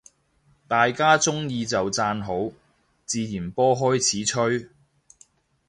[0.67, 2.51] 大家鍾意就讚好，
[3.05, 4.67] 自然波開始吹